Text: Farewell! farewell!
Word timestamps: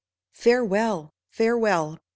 Farewell! 0.33 1.13
farewell! 1.29 1.99